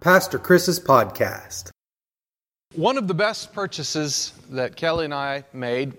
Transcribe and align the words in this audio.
Pastor 0.00 0.38
Chris's 0.38 0.80
podcast. 0.80 1.68
One 2.74 2.96
of 2.96 3.06
the 3.06 3.12
best 3.12 3.52
purchases 3.52 4.32
that 4.48 4.74
Kelly 4.74 5.04
and 5.04 5.12
I 5.12 5.44
made 5.52 5.92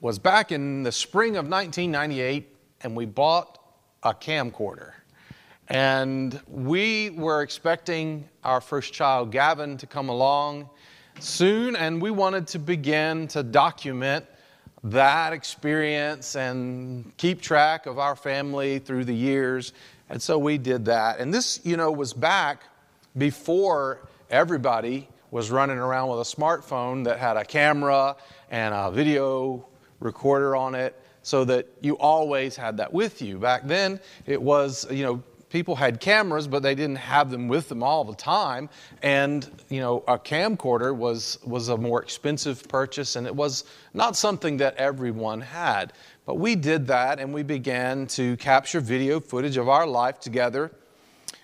was 0.00 0.18
back 0.18 0.50
in 0.50 0.82
the 0.82 0.90
spring 0.90 1.36
of 1.36 1.46
1998, 1.46 2.48
and 2.80 2.96
we 2.96 3.04
bought 3.04 3.58
a 4.02 4.14
camcorder. 4.14 4.92
And 5.68 6.40
we 6.48 7.10
were 7.10 7.42
expecting 7.42 8.26
our 8.44 8.62
first 8.62 8.94
child, 8.94 9.30
Gavin, 9.30 9.76
to 9.76 9.86
come 9.86 10.08
along 10.08 10.70
soon, 11.20 11.76
and 11.76 12.00
we 12.00 12.10
wanted 12.10 12.46
to 12.46 12.58
begin 12.58 13.28
to 13.28 13.42
document 13.42 14.24
that 14.84 15.34
experience 15.34 16.34
and 16.34 17.14
keep 17.18 17.42
track 17.42 17.84
of 17.84 17.98
our 17.98 18.16
family 18.16 18.78
through 18.78 19.04
the 19.04 19.14
years. 19.14 19.74
And 20.08 20.22
so 20.22 20.38
we 20.38 20.56
did 20.56 20.86
that. 20.86 21.20
And 21.20 21.34
this, 21.34 21.60
you 21.62 21.76
know, 21.76 21.92
was 21.92 22.14
back 22.14 22.62
before 23.18 24.08
everybody 24.30 25.08
was 25.30 25.50
running 25.50 25.78
around 25.78 26.08
with 26.08 26.20
a 26.20 26.36
smartphone 26.36 27.04
that 27.04 27.18
had 27.18 27.36
a 27.36 27.44
camera 27.44 28.16
and 28.50 28.74
a 28.74 28.90
video 28.90 29.66
recorder 30.00 30.56
on 30.56 30.74
it 30.74 30.98
so 31.22 31.44
that 31.44 31.66
you 31.80 31.98
always 31.98 32.56
had 32.56 32.76
that 32.78 32.92
with 32.92 33.20
you. 33.20 33.38
Back 33.38 33.66
then, 33.66 34.00
it 34.24 34.40
was, 34.40 34.90
you 34.90 35.02
know, 35.02 35.22
people 35.50 35.74
had 35.74 36.00
cameras, 36.00 36.46
but 36.46 36.62
they 36.62 36.74
didn't 36.74 36.96
have 36.96 37.30
them 37.30 37.48
with 37.48 37.68
them 37.68 37.82
all 37.82 38.04
the 38.04 38.14
time. 38.14 38.68
And, 39.02 39.48
you 39.68 39.80
know, 39.80 40.04
a 40.08 40.18
camcorder 40.18 40.94
was, 40.94 41.38
was 41.44 41.68
a 41.68 41.76
more 41.76 42.02
expensive 42.02 42.66
purchase, 42.68 43.16
and 43.16 43.26
it 43.26 43.34
was 43.34 43.64
not 43.94 44.16
something 44.16 44.58
that 44.58 44.76
everyone 44.76 45.40
had. 45.40 45.92
But 46.24 46.36
we 46.36 46.54
did 46.54 46.86
that, 46.88 47.18
and 47.18 47.32
we 47.32 47.42
began 47.42 48.06
to 48.08 48.36
capture 48.36 48.80
video 48.80 49.20
footage 49.20 49.56
of 49.56 49.68
our 49.68 49.86
life 49.86 50.20
together 50.20 50.70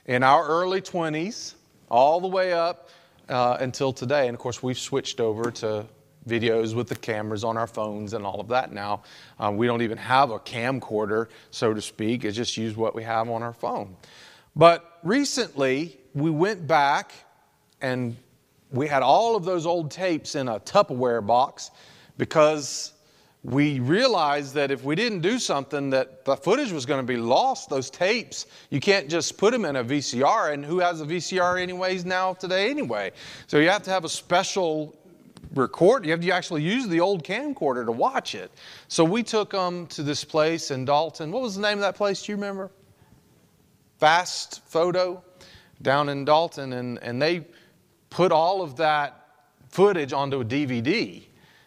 in 0.06 0.22
our 0.22 0.46
early 0.46 0.80
20s, 0.80 1.54
all 1.94 2.20
the 2.20 2.26
way 2.26 2.52
up 2.52 2.88
uh, 3.28 3.56
until 3.60 3.92
today. 3.92 4.26
And 4.26 4.34
of 4.34 4.40
course, 4.40 4.60
we've 4.64 4.78
switched 4.78 5.20
over 5.20 5.52
to 5.52 5.86
videos 6.28 6.74
with 6.74 6.88
the 6.88 6.96
cameras 6.96 7.44
on 7.44 7.56
our 7.56 7.68
phones 7.68 8.14
and 8.14 8.26
all 8.26 8.40
of 8.40 8.48
that 8.48 8.72
now. 8.72 9.04
Um, 9.38 9.56
we 9.56 9.68
don't 9.68 9.82
even 9.82 9.98
have 9.98 10.30
a 10.30 10.40
camcorder, 10.40 11.28
so 11.52 11.72
to 11.72 11.80
speak. 11.80 12.24
It's 12.24 12.36
just 12.36 12.56
use 12.56 12.76
what 12.76 12.96
we 12.96 13.04
have 13.04 13.30
on 13.30 13.44
our 13.44 13.52
phone. 13.52 13.96
But 14.56 14.98
recently, 15.04 15.96
we 16.14 16.30
went 16.30 16.66
back 16.66 17.12
and 17.80 18.16
we 18.72 18.88
had 18.88 19.04
all 19.04 19.36
of 19.36 19.44
those 19.44 19.64
old 19.64 19.92
tapes 19.92 20.34
in 20.34 20.48
a 20.48 20.58
Tupperware 20.58 21.24
box 21.24 21.70
because 22.18 22.92
we 23.44 23.78
realized 23.78 24.54
that 24.54 24.70
if 24.70 24.82
we 24.84 24.94
didn't 24.94 25.20
do 25.20 25.38
something 25.38 25.90
that 25.90 26.24
the 26.24 26.34
footage 26.34 26.72
was 26.72 26.86
going 26.86 27.00
to 27.00 27.06
be 27.06 27.18
lost 27.18 27.68
those 27.68 27.90
tapes 27.90 28.46
you 28.70 28.80
can't 28.80 29.08
just 29.08 29.36
put 29.36 29.52
them 29.52 29.64
in 29.64 29.76
a 29.76 29.84
vcr 29.84 30.52
and 30.52 30.64
who 30.64 30.78
has 30.78 31.00
a 31.00 31.04
vcr 31.04 31.60
anyways 31.60 32.04
now 32.04 32.32
today 32.32 32.70
anyway 32.70 33.12
so 33.46 33.58
you 33.58 33.68
have 33.68 33.82
to 33.82 33.90
have 33.90 34.04
a 34.04 34.08
special 34.08 34.96
record, 35.56 36.04
you 36.04 36.10
have 36.10 36.20
to 36.20 36.30
actually 36.30 36.62
use 36.62 36.88
the 36.88 37.00
old 37.00 37.24
camcorder 37.24 37.84
to 37.84 37.92
watch 37.92 38.34
it. 38.34 38.50
So 38.88 39.04
we 39.04 39.22
took 39.22 39.50
them 39.50 39.86
to 39.88 40.02
this 40.02 40.24
place 40.24 40.70
in 40.70 40.84
Dalton. 40.84 41.30
What 41.30 41.42
was 41.42 41.54
the 41.54 41.62
name 41.62 41.74
of 41.74 41.80
that 41.80 41.96
place? 41.96 42.22
Do 42.22 42.32
you 42.32 42.36
remember? 42.36 42.70
Fast 43.98 44.66
Photo 44.66 45.22
down 45.82 46.08
in 46.08 46.24
Dalton. 46.24 46.72
And, 46.74 46.98
and 47.02 47.20
they 47.20 47.46
put 48.10 48.32
all 48.32 48.62
of 48.62 48.76
that 48.76 49.28
footage 49.68 50.12
onto 50.12 50.40
a 50.40 50.44
DVD. 50.44 51.24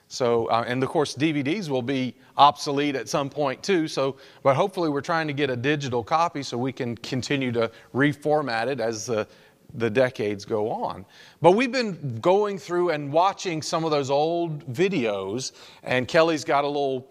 So, 0.09 0.45
uh, 0.47 0.63
and 0.65 0.81
of 0.81 0.89
course, 0.89 1.15
DVDs 1.15 1.69
will 1.69 1.81
be 1.81 2.15
obsolete 2.37 2.95
at 2.95 3.09
some 3.09 3.29
point 3.29 3.61
too. 3.61 3.87
So, 3.87 4.17
but 4.41 4.55
hopefully, 4.55 4.89
we're 4.89 5.01
trying 5.01 5.27
to 5.27 5.33
get 5.33 5.49
a 5.49 5.55
digital 5.55 6.03
copy 6.03 6.43
so 6.43 6.57
we 6.57 6.71
can 6.71 6.95
continue 6.97 7.51
to 7.51 7.71
reformat 7.93 8.67
it 8.67 8.79
as 8.79 9.05
the 9.05 9.27
the 9.73 9.89
decades 9.89 10.45
go 10.45 10.71
on. 10.71 11.05
But 11.41 11.51
we've 11.51 11.71
been 11.71 12.19
going 12.19 12.57
through 12.57 12.91
and 12.91 13.11
watching 13.11 13.61
some 13.61 13.83
of 13.83 13.91
those 13.91 14.09
old 14.09 14.65
videos, 14.71 15.51
and 15.83 16.07
Kelly's 16.07 16.45
got 16.45 16.63
a 16.63 16.67
little 16.67 17.05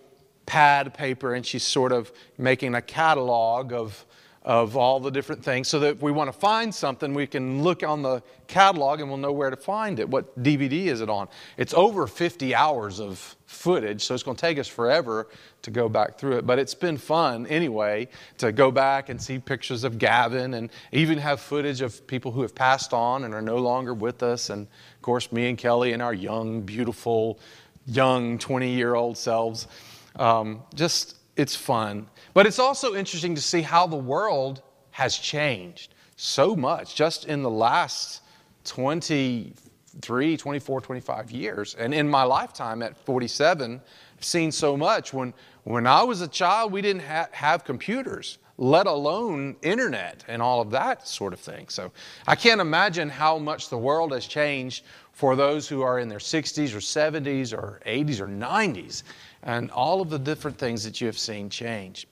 pad 0.47 0.95
paper 0.95 1.35
and 1.35 1.45
she's 1.45 1.65
sort 1.65 1.93
of 1.93 2.11
making 2.39 2.75
a 2.75 2.83
catalog 2.83 3.73
of, 3.73 4.06
of 4.47 4.77
all 4.77 5.01
the 5.01 5.11
different 5.11 5.45
things 5.45 5.67
so 5.67 5.81
that 5.81 5.97
if 5.97 6.03
we 6.03 6.13
want 6.13 6.33
to 6.33 6.39
find 6.39 6.73
something, 6.73 7.13
we 7.13 7.27
can 7.27 7.65
look 7.65 7.83
on 7.83 8.01
the 8.01 8.23
catalog 8.47 9.01
and 9.01 9.09
we'll 9.09 9.19
know 9.19 9.33
where 9.33 9.51
to 9.51 9.57
find 9.57 9.99
it. 9.99 10.09
What 10.09 10.41
DVD 10.41 10.87
is 10.87 11.01
it 11.01 11.11
on? 11.11 11.27
It's 11.57 11.75
over 11.75 12.07
50 12.07 12.55
hours 12.55 13.01
of 13.01 13.35
footage, 13.47 14.05
so 14.05 14.15
it's 14.15 14.23
going 14.23 14.37
to 14.37 14.41
take 14.41 14.61
us 14.61 14.69
forever 14.69 15.27
to 15.63 15.71
go 15.73 15.89
back 15.89 16.17
through 16.17 16.39
it. 16.39 16.47
But 16.47 16.61
it's 16.61 16.75
been 16.75 16.97
fun 16.97 17.49
anyway 17.49 18.07
to 18.39 18.53
go 18.53 18.71
back 18.71 19.09
and 19.09 19.21
see 19.21 19.41
pictures 19.41 19.83
of 19.83 19.99
Gavin 19.99 20.55
and 20.55 20.71
even 20.93 21.19
have 21.19 21.41
footage 21.41 21.81
of 21.81 22.07
people 22.07 22.31
who 22.31 22.43
have 22.43 22.55
passed 22.55 22.93
on 22.93 23.25
and 23.25 23.35
are 23.35 23.43
no 23.43 23.57
longer 23.57 23.95
with 23.95 24.23
us. 24.23 24.51
And 24.51 24.69
of 24.69 25.03
course, 25.03 25.33
me 25.33 25.49
and 25.49 25.59
Kelly 25.59 25.93
and 25.93 26.01
our 26.01 26.15
young, 26.15 26.61
beautiful, 26.61 27.41
young 27.85 28.39
20 28.39 28.73
year 28.73 28.95
old 28.95 29.19
selves. 29.19 29.67
Um, 30.15 30.63
just, 30.73 31.17
it's 31.37 31.55
fun. 31.55 32.09
But 32.35 32.47
it's 32.47 32.59
also 32.59 32.95
interesting 32.95 33.35
to 33.35 33.41
see 33.41 33.63
how 33.63 33.87
the 33.87 33.97
world 33.97 34.63
has 34.91 35.17
changed 35.17 35.95
so 36.17 36.57
much 36.57 36.95
just 36.95 37.27
in 37.27 37.43
the 37.43 37.51
last 37.51 38.23
23, 38.65 40.37
24, 40.37 40.81
25 40.81 41.31
years. 41.31 41.75
And 41.75 41.95
in 41.95 42.09
my 42.09 42.23
lifetime 42.23 42.83
at 42.83 42.97
47, 43.05 43.81
I've 44.17 44.25
seen 44.25 44.51
so 44.51 44.77
much. 44.77 45.13
When, 45.13 45.35
when 45.65 45.87
I 45.87 46.03
was 46.03 46.23
a 46.23 46.29
child, 46.29 46.73
we 46.73 46.81
didn't 46.81 47.03
ha- 47.03 47.29
have 47.33 47.65
computers, 47.65 48.39
let 48.59 48.87
alone 48.87 49.57
internet 49.63 50.25
and 50.29 50.41
all 50.41 50.61
of 50.61 50.71
that 50.71 51.07
sort 51.07 51.33
of 51.33 51.41
thing. 51.41 51.69
So 51.69 51.93
I 52.27 52.35
can't 52.35 52.61
imagine 52.61 53.09
how 53.09 53.39
much 53.39 53.69
the 53.69 53.79
world 53.79 54.13
has 54.13 54.27
changed 54.27 54.85
for 55.13 55.37
those 55.37 55.69
who 55.69 55.83
are 55.83 55.99
in 55.99 56.09
their 56.09 56.19
60s 56.19 56.75
or 56.75 56.79
70s 56.79 57.53
or 57.53 57.81
80s 57.87 58.21
or 58.21 58.29
90s 58.29 59.03
and 59.43 59.71
all 59.71 60.01
of 60.01 60.11
the 60.11 60.19
different 60.19 60.59
things 60.59 60.85
that 60.85 61.01
you 61.01 61.07
have 61.07 61.19
seen 61.19 61.49
change. 61.51 62.07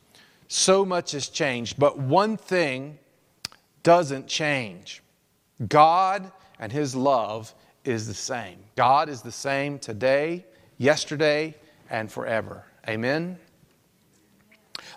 So 0.48 0.84
much 0.84 1.12
has 1.12 1.28
changed, 1.28 1.78
but 1.78 1.98
one 1.98 2.36
thing 2.36 2.98
doesn't 3.82 4.26
change 4.26 5.02
God 5.68 6.30
and 6.58 6.72
His 6.72 6.94
love 6.94 7.54
is 7.84 8.06
the 8.06 8.14
same. 8.14 8.58
God 8.76 9.08
is 9.08 9.22
the 9.22 9.32
same 9.32 9.78
today, 9.78 10.44
yesterday, 10.78 11.54
and 11.90 12.10
forever. 12.10 12.64
Amen? 12.88 13.38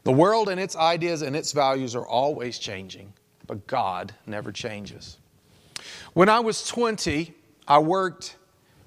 The 0.03 0.11
world 0.11 0.49
and 0.49 0.59
its 0.59 0.75
ideas 0.75 1.21
and 1.21 1.35
its 1.35 1.51
values 1.51 1.95
are 1.95 2.05
always 2.05 2.59
changing, 2.59 3.13
but 3.45 3.67
God 3.67 4.13
never 4.25 4.51
changes. 4.51 5.17
When 6.13 6.29
I 6.29 6.39
was 6.39 6.65
20, 6.67 7.33
I 7.67 7.79
worked 7.79 8.35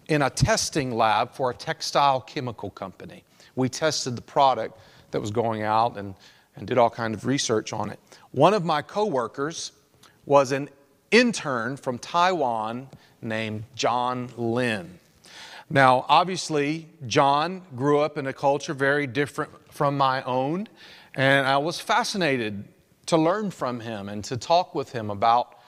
in 0.09 0.23
a 0.23 0.31
testing 0.31 0.97
lab 0.97 1.33
for 1.35 1.51
a 1.51 1.55
textile 1.55 2.21
chemical 2.21 2.71
company. 2.71 3.25
We 3.55 3.69
tested 3.69 4.17
the 4.17 4.23
product 4.23 4.79
that 5.13 5.21
was 5.21 5.31
going 5.31 5.63
out 5.63 5.97
and, 5.97 6.15
and 6.57 6.67
did 6.67 6.79
all 6.79 6.91
kind 6.91 7.15
of 7.15 7.27
research 7.27 7.73
on 7.73 7.91
it. 7.91 7.99
One 8.33 8.55
of 8.55 8.65
my 8.65 8.83
coworkers 8.83 9.73
was 10.27 10.53
an 10.53 10.69
intern 11.11 11.77
from 11.77 11.99
Taiwan 11.99 12.89
named 13.23 13.65
John 13.75 14.31
Lin. 14.37 14.99
Now, 15.69 16.05
obviously, 16.09 16.89
John 17.07 17.63
grew 17.77 18.01
up 18.01 18.19
in 18.19 18.27
a 18.27 18.33
culture 18.33 18.75
very 18.75 19.07
different 19.07 19.53
from 19.71 19.97
my 19.97 20.23
own, 20.23 20.69
and 21.15 21.47
I 21.47 21.59
was 21.59 21.81
fascinated 21.81 22.65
to 23.07 23.17
learn 23.17 23.51
from 23.51 23.81
him 23.81 24.09
and 24.09 24.23
to 24.25 24.37
talk 24.37 24.75
with 24.75 24.93
him 24.93 25.11
about, 25.11 25.59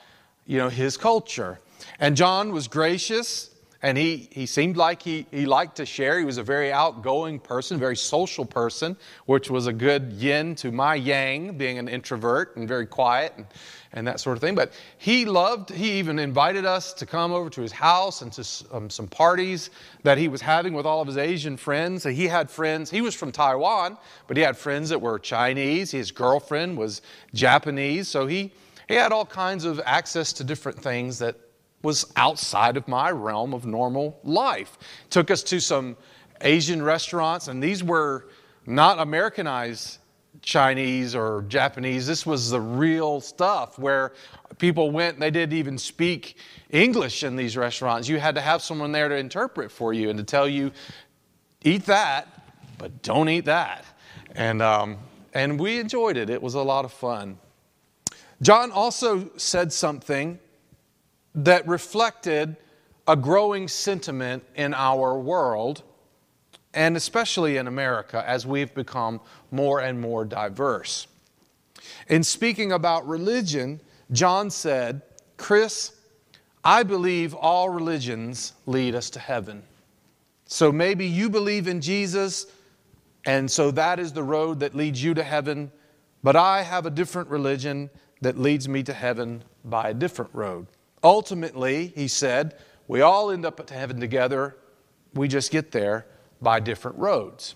you 0.45 0.57
know, 0.57 0.69
his 0.69 0.97
culture. 0.97 1.59
And 1.99 2.15
John 2.15 2.51
was 2.51 2.67
gracious 2.67 3.52
and 3.83 3.97
he, 3.97 4.29
he 4.31 4.45
seemed 4.45 4.77
like 4.77 5.03
he, 5.03 5.25
he 5.29 5.45
liked 5.45 5.75
to 5.75 5.85
share. 5.85 6.17
He 6.17 6.23
was 6.23 6.37
a 6.37 6.43
very 6.43 6.71
outgoing 6.71 7.37
person, 7.37 7.77
very 7.77 7.97
social 7.97 8.45
person, 8.45 8.95
which 9.25 9.51
was 9.51 9.67
a 9.67 9.73
good 9.73 10.13
yin 10.13 10.55
to 10.55 10.71
my 10.71 10.95
yang, 10.95 11.57
being 11.57 11.77
an 11.77 11.89
introvert 11.89 12.55
and 12.55 12.65
very 12.65 12.85
quiet 12.85 13.33
and, 13.35 13.45
and 13.91 14.07
that 14.07 14.21
sort 14.21 14.37
of 14.37 14.41
thing. 14.41 14.55
But 14.55 14.71
he 14.97 15.25
loved, 15.25 15.69
he 15.69 15.99
even 15.99 16.17
invited 16.17 16.63
us 16.63 16.93
to 16.93 17.05
come 17.05 17.33
over 17.33 17.49
to 17.49 17.61
his 17.61 17.73
house 17.73 18.21
and 18.21 18.31
to 18.31 18.47
um, 18.71 18.89
some 18.89 19.07
parties 19.07 19.69
that 20.03 20.17
he 20.17 20.29
was 20.29 20.39
having 20.39 20.73
with 20.73 20.85
all 20.85 21.01
of 21.01 21.07
his 21.07 21.17
Asian 21.17 21.57
friends. 21.57 22.05
He 22.05 22.27
had 22.27 22.49
friends, 22.49 22.89
he 22.89 23.01
was 23.01 23.13
from 23.13 23.33
Taiwan, 23.33 23.97
but 24.27 24.37
he 24.37 24.43
had 24.43 24.55
friends 24.55 24.89
that 24.89 25.01
were 25.01 25.19
Chinese. 25.19 25.91
His 25.91 26.09
girlfriend 26.09 26.77
was 26.77 27.01
Japanese. 27.33 28.07
So 28.07 28.27
he, 28.27 28.53
he 28.87 28.95
had 28.95 29.11
all 29.11 29.25
kinds 29.25 29.65
of 29.65 29.81
access 29.85 30.31
to 30.33 30.45
different 30.45 30.81
things 30.81 31.19
that 31.19 31.35
was 31.83 32.11
outside 32.15 32.77
of 32.77 32.87
my 32.87 33.11
realm 33.11 33.53
of 33.53 33.65
normal 33.65 34.19
life. 34.23 34.77
Took 35.09 35.29
us 35.29 35.43
to 35.43 35.59
some 35.59 35.95
Asian 36.41 36.81
restaurants, 36.81 37.47
and 37.47 37.61
these 37.61 37.83
were 37.83 38.29
not 38.65 38.99
Americanized 38.99 39.99
Chinese 40.41 41.13
or 41.15 41.43
Japanese. 41.47 42.07
This 42.07 42.25
was 42.25 42.49
the 42.49 42.59
real 42.59 43.21
stuff 43.21 43.77
where 43.77 44.13
people 44.57 44.91
went, 44.91 45.19
they 45.19 45.31
didn't 45.31 45.57
even 45.57 45.77
speak 45.77 46.37
English 46.69 47.23
in 47.23 47.35
these 47.35 47.55
restaurants. 47.55 48.07
You 48.07 48.19
had 48.19 48.35
to 48.35 48.41
have 48.41 48.61
someone 48.61 48.91
there 48.91 49.09
to 49.09 49.15
interpret 49.15 49.71
for 49.71 49.93
you 49.93 50.09
and 50.09 50.17
to 50.17 50.23
tell 50.23 50.47
you, 50.47 50.71
eat 51.63 51.85
that, 51.85 52.27
but 52.77 53.03
don't 53.03 53.29
eat 53.29 53.45
that. 53.45 53.85
And, 54.35 54.61
um, 54.61 54.97
and 55.33 55.59
we 55.59 55.79
enjoyed 55.79 56.17
it, 56.17 56.29
it 56.29 56.41
was 56.41 56.55
a 56.55 56.61
lot 56.61 56.85
of 56.85 56.91
fun. 56.91 57.37
John 58.41 58.71
also 58.71 59.29
said 59.37 59.71
something 59.71 60.39
that 61.35 61.67
reflected 61.67 62.55
a 63.07 63.15
growing 63.15 63.67
sentiment 63.67 64.43
in 64.55 64.73
our 64.73 65.17
world, 65.17 65.83
and 66.73 66.95
especially 66.95 67.57
in 67.57 67.67
America, 67.67 68.23
as 68.27 68.47
we've 68.47 68.73
become 68.73 69.19
more 69.51 69.81
and 69.81 69.99
more 69.99 70.25
diverse. 70.25 71.07
In 72.07 72.23
speaking 72.23 72.71
about 72.71 73.07
religion, 73.07 73.81
John 74.11 74.49
said, 74.49 75.01
Chris, 75.37 75.93
I 76.63 76.83
believe 76.83 77.33
all 77.33 77.69
religions 77.69 78.53
lead 78.65 78.95
us 78.95 79.09
to 79.11 79.19
heaven. 79.19 79.63
So 80.45 80.71
maybe 80.71 81.05
you 81.05 81.29
believe 81.29 81.67
in 81.67 81.81
Jesus, 81.81 82.47
and 83.25 83.49
so 83.49 83.71
that 83.71 83.99
is 83.99 84.13
the 84.13 84.23
road 84.23 84.59
that 84.61 84.75
leads 84.75 85.03
you 85.03 85.13
to 85.15 85.23
heaven, 85.23 85.71
but 86.21 86.35
I 86.35 86.61
have 86.61 86.85
a 86.85 86.89
different 86.89 87.29
religion 87.29 87.89
that 88.21 88.37
leads 88.37 88.69
me 88.69 88.83
to 88.83 88.93
heaven 88.93 89.43
by 89.65 89.89
a 89.89 89.93
different 89.93 90.31
road. 90.33 90.67
Ultimately, 91.03 91.87
he 91.95 92.07
said, 92.07 92.55
we 92.87 93.01
all 93.01 93.31
end 93.31 93.45
up 93.45 93.59
at 93.59 93.69
heaven 93.69 93.99
together. 93.99 94.55
We 95.13 95.27
just 95.27 95.51
get 95.51 95.71
there 95.71 96.05
by 96.41 96.59
different 96.59 96.97
roads. 96.97 97.55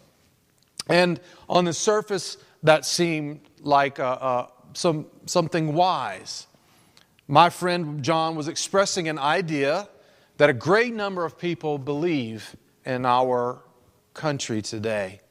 And 0.88 1.20
on 1.50 1.66
the 1.66 1.74
surface, 1.74 2.38
that 2.64 2.86
seemed 2.86 3.42
like 3.62 4.00
a, 4.00 4.04
a, 4.04 4.52
some, 4.74 5.08
something 5.26 5.74
wise. 5.74 6.48
My 7.28 7.50
friend 7.50 8.04
John 8.04 8.36
was 8.36 8.48
expressing 8.48 9.10
an 9.10 9.20
idea 9.20 9.90
that 10.38 10.50
a 10.50 10.54
great 10.54 10.94
number 10.94 11.26
of 11.26 11.38
people 11.38 11.78
believe 11.78 12.56
in 12.86 13.06
our 13.06 13.62
country 14.14 14.62
today. 14.62 15.22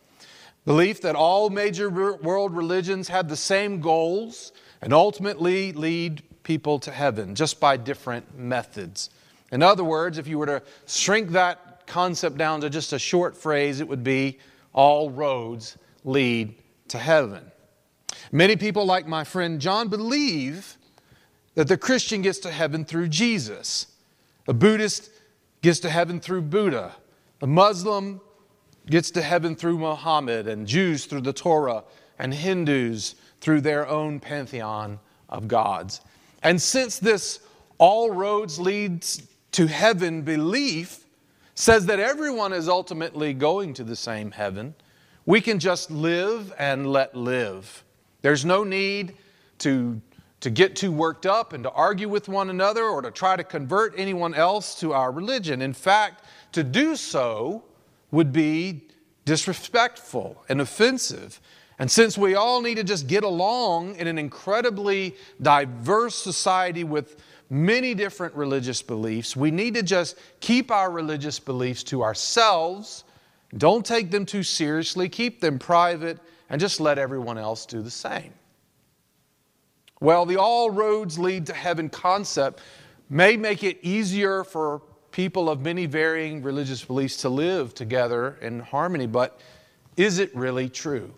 Belief 0.64 1.00
that 1.02 1.14
all 1.14 1.48
major 1.48 1.88
world 1.88 2.54
religions 2.54 3.08
have 3.08 3.28
the 3.28 3.36
same 3.36 3.80
goals 3.80 4.52
and 4.82 4.92
ultimately 4.92 5.72
lead 5.72 6.22
people 6.46 6.78
to 6.78 6.93
heaven 6.93 7.34
just 7.34 7.58
by 7.58 7.76
different 7.76 8.38
methods. 8.38 9.10
In 9.50 9.64
other 9.64 9.82
words, 9.82 10.16
if 10.16 10.28
you 10.28 10.38
were 10.38 10.46
to 10.46 10.62
shrink 10.87 11.31
that 11.31 11.84
concept 11.88 12.38
down 12.38 12.60
to 12.60 12.70
just 12.70 12.93
a 12.93 13.00
short 13.00 13.37
phrase, 13.37 13.81
it 13.81 13.88
would 13.88 14.04
be 14.04 14.38
all 14.72 15.10
roads 15.10 15.76
lead 16.04 16.54
to 16.87 16.98
heaven. 16.98 17.50
Many 18.31 18.54
people, 18.54 18.87
like 18.87 19.08
my 19.08 19.25
friend 19.25 19.60
John, 19.60 19.88
believe 19.88 20.76
that 21.56 21.66
the 21.66 21.76
Christian 21.76 22.22
gets 22.22 22.38
to 22.40 22.50
heaven 22.52 22.84
through 22.84 23.08
Jesus. 23.08 23.88
A 24.46 24.54
Buddhist 24.54 25.10
gets 25.62 25.81
to 25.81 25.90
heaven 25.90 26.20
through 26.20 26.43
Buddha. 26.43 26.94
A 27.43 27.46
Muslim 27.48 28.20
gets 28.88 29.10
to 29.12 29.22
heaven 29.22 29.56
through 29.56 29.78
Muhammad, 29.78 30.46
and 30.46 30.64
Jews 30.64 31.06
through 31.06 31.22
the 31.22 31.32
Torah, 31.32 31.82
and 32.20 32.32
Hindus 32.32 33.16
through 33.40 33.62
their 33.62 33.88
own 33.88 34.20
pantheon 34.20 35.00
of 35.28 35.48
gods. 35.48 36.02
And 36.42 36.60
since 36.60 36.98
this 36.98 37.40
all 37.78 38.10
roads 38.10 38.58
leads 38.58 39.22
to 39.52 39.66
heaven 39.66 40.22
belief 40.22 41.04
says 41.54 41.86
that 41.86 41.98
everyone 41.98 42.52
is 42.52 42.68
ultimately 42.68 43.32
going 43.32 43.72
to 43.74 43.84
the 43.84 43.96
same 43.96 44.30
heaven. 44.30 44.74
We 45.24 45.40
can 45.40 45.58
just 45.58 45.90
live 45.90 46.52
and 46.58 46.86
let 46.92 47.16
live. 47.16 47.82
There's 48.22 48.44
no 48.44 48.62
need 48.62 49.16
to, 49.58 50.00
to 50.40 50.50
get 50.50 50.76
too 50.76 50.92
worked 50.92 51.24
up 51.24 51.52
and 51.52 51.64
to 51.64 51.70
argue 51.70 52.08
with 52.08 52.28
one 52.28 52.50
another 52.50 52.84
or 52.84 53.00
to 53.00 53.10
try 53.10 53.36
to 53.36 53.42
convert 53.42 53.94
anyone 53.96 54.34
else 54.34 54.78
to 54.80 54.92
our 54.92 55.10
religion. 55.10 55.62
In 55.62 55.72
fact, 55.72 56.24
to 56.52 56.62
do 56.62 56.94
so 56.94 57.64
would 58.10 58.32
be 58.32 58.82
disrespectful 59.24 60.44
and 60.48 60.60
offensive. 60.60 61.40
And 61.78 61.90
since 61.90 62.17
we 62.17 62.34
all 62.34 62.62
need 62.62 62.76
to 62.76 62.84
just 62.84 63.06
get 63.06 63.23
along 63.23 63.96
in 63.96 64.06
an 64.06 64.19
incredibly 64.19 65.14
diverse 65.43 66.14
society 66.14 66.84
with 66.84 67.17
many 67.50 67.94
different 67.94 68.34
religious 68.34 68.82
beliefs. 68.82 69.37
We 69.37 69.50
need 69.50 69.75
to 69.75 69.82
just 69.82 70.17
keep 70.40 70.70
our 70.70 70.90
religious 70.90 71.38
beliefs 71.38 71.82
to 71.84 72.02
ourselves. 72.02 73.05
Don't 73.56 73.84
take 73.84 74.11
them 74.11 74.26
too 74.26 74.43
seriously, 74.43 75.08
keep 75.08 75.40
them 75.40 75.58
private, 75.58 76.19
and 76.50 76.61
just 76.61 76.81
let 76.81 76.99
everyone 76.99 77.38
else 77.38 77.67
do 77.67 77.82
the 77.82 77.90
same. 77.90 78.32
Well, 80.00 80.26
the 80.26 80.37
all 80.37 80.70
roads 80.70 81.19
lead 81.19 81.46
to 81.46 81.55
heaven 81.55 81.88
concept 81.88 82.61
may 83.08 83.37
make 83.37 83.62
it 83.62 83.79
easier 83.82 84.44
for 84.44 84.82
people 85.11 85.49
of 85.49 85.61
many 85.61 85.87
varying 85.87 86.43
religious 86.43 86.84
beliefs 86.84 87.17
to 87.19 87.29
live 87.29 87.72
together 87.72 88.37
in 88.43 88.61
harmony, 88.61 89.06
but 89.06 89.40
is 89.96 90.19
it 90.19 90.34
really 90.37 90.69
true? 90.69 91.14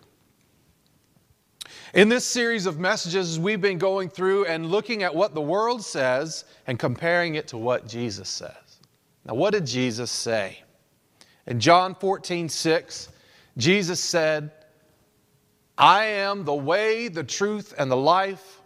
In 1.93 2.07
this 2.07 2.23
series 2.23 2.67
of 2.67 2.79
messages, 2.79 3.39
we've 3.39 3.61
been 3.61 3.79
going 3.79 4.09
through 4.09 4.45
and 4.45 4.67
looking 4.67 5.01
at 5.01 5.15
what 5.15 5.33
the 5.33 5.41
world 5.41 5.83
says 5.83 6.45
and 6.67 6.77
comparing 6.77 7.33
it 7.33 7.47
to 7.47 7.57
what 7.57 7.87
Jesus 7.87 8.29
says. 8.29 8.79
Now, 9.25 9.33
what 9.33 9.53
did 9.53 9.65
Jesus 9.65 10.11
say? 10.11 10.59
In 11.47 11.59
John 11.59 11.95
14, 11.95 12.47
6, 12.47 13.09
Jesus 13.57 13.99
said, 13.99 14.51
I 15.79 16.05
am 16.05 16.45
the 16.45 16.53
way, 16.53 17.07
the 17.07 17.23
truth, 17.23 17.73
and 17.75 17.89
the 17.89 17.97
life. 17.97 18.61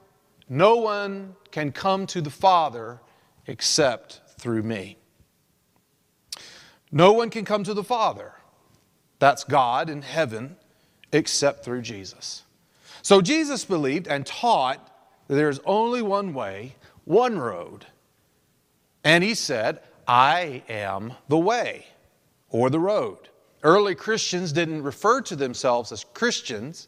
No 0.49 0.75
one 0.77 1.37
can 1.51 1.71
come 1.71 2.05
to 2.07 2.19
the 2.19 2.29
Father 2.29 2.99
except 3.47 4.19
through 4.37 4.63
me. 4.63 4.97
No 6.91 7.13
one 7.13 7.29
can 7.29 7.45
come 7.45 7.63
to 7.63 7.73
the 7.73 7.83
Father, 7.85 8.33
that's 9.19 9.45
God 9.45 9.89
in 9.89 10.01
heaven, 10.01 10.57
except 11.13 11.63
through 11.63 11.83
Jesus. 11.83 12.43
So 13.03 13.21
Jesus 13.21 13.65
believed 13.65 14.07
and 14.07 14.25
taught 14.25 14.89
that 15.27 15.35
there 15.35 15.49
is 15.49 15.59
only 15.65 16.01
one 16.01 16.33
way, 16.33 16.75
one 17.03 17.37
road. 17.37 17.85
And 19.03 19.23
he 19.23 19.35
said, 19.35 19.81
I 20.07 20.63
am 20.69 21.13
the 21.27 21.37
way 21.37 21.85
or 22.49 22.69
the 22.69 22.79
road. 22.79 23.29
Early 23.61 23.93
Christians 23.93 24.53
didn't 24.53 24.83
refer 24.83 25.21
to 25.21 25.35
themselves 25.35 25.91
as 25.91 26.05
Christians, 26.13 26.87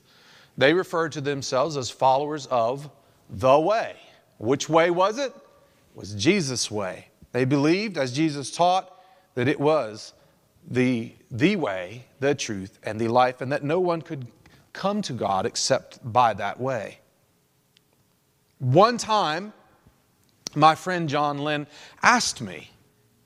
they 0.57 0.73
referred 0.73 1.11
to 1.13 1.21
themselves 1.21 1.75
as 1.75 1.89
followers 1.89 2.45
of 2.47 2.89
the 3.29 3.59
way. 3.59 3.97
Which 4.37 4.69
way 4.69 4.91
was 4.91 5.17
it? 5.17 5.33
It 5.35 5.95
was 5.95 6.13
Jesus' 6.15 6.71
way. 6.71 7.09
They 7.33 7.43
believed, 7.43 7.97
as 7.97 8.13
Jesus 8.13 8.51
taught, 8.51 9.01
that 9.35 9.49
it 9.49 9.59
was 9.59 10.13
the, 10.69 11.13
the 11.29 11.57
way, 11.57 12.05
the 12.21 12.35
truth, 12.35 12.79
and 12.83 12.99
the 12.99 13.09
life, 13.09 13.41
and 13.41 13.51
that 13.51 13.63
no 13.63 13.81
one 13.81 14.01
could 14.01 14.27
come 14.75 15.01
to 15.03 15.13
God 15.13 15.47
except 15.47 15.99
by 16.03 16.33
that 16.35 16.59
way. 16.59 16.99
One 18.59 18.97
time, 18.97 19.53
my 20.53 20.75
friend 20.75 21.09
John 21.09 21.39
Lin 21.39 21.65
asked 22.03 22.41
me 22.41 22.69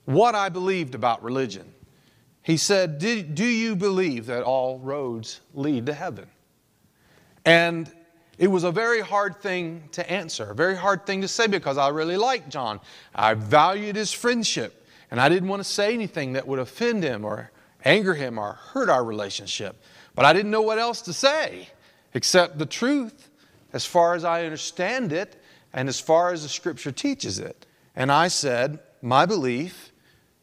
what 0.04 0.34
I 0.34 0.48
believed 0.48 0.94
about 0.94 1.22
religion. 1.22 1.72
He 2.42 2.56
said, 2.56 2.98
Do 2.98 3.44
you 3.44 3.76
believe 3.76 4.26
that 4.26 4.42
all 4.42 4.78
roads 4.78 5.40
lead 5.52 5.86
to 5.86 5.92
heaven? 5.92 6.26
And 7.44 7.90
it 8.38 8.48
was 8.48 8.64
a 8.64 8.72
very 8.72 9.00
hard 9.00 9.36
thing 9.40 9.88
to 9.92 10.10
answer, 10.10 10.50
a 10.50 10.54
very 10.54 10.76
hard 10.76 11.04
thing 11.04 11.20
to 11.20 11.28
say 11.28 11.46
because 11.46 11.76
I 11.76 11.88
really 11.88 12.16
liked 12.16 12.48
John. 12.48 12.80
I 13.14 13.34
valued 13.34 13.96
his 13.96 14.12
friendship, 14.12 14.86
and 15.10 15.20
I 15.20 15.28
didn't 15.28 15.48
want 15.48 15.60
to 15.60 15.68
say 15.68 15.92
anything 15.92 16.32
that 16.32 16.46
would 16.46 16.58
offend 16.58 17.02
him 17.02 17.24
or 17.24 17.50
anger 17.84 18.14
him 18.14 18.38
or 18.38 18.54
hurt 18.54 18.88
our 18.88 19.04
relationship. 19.04 19.76
But 20.20 20.26
I 20.26 20.34
didn't 20.34 20.50
know 20.50 20.60
what 20.60 20.78
else 20.78 21.00
to 21.02 21.14
say 21.14 21.70
except 22.12 22.58
the 22.58 22.66
truth 22.66 23.30
as 23.72 23.86
far 23.86 24.14
as 24.14 24.22
I 24.22 24.44
understand 24.44 25.14
it 25.14 25.42
and 25.72 25.88
as 25.88 25.98
far 25.98 26.30
as 26.30 26.42
the 26.42 26.50
scripture 26.50 26.92
teaches 26.92 27.38
it. 27.38 27.64
And 27.96 28.12
I 28.12 28.28
said, 28.28 28.80
My 29.00 29.24
belief 29.24 29.92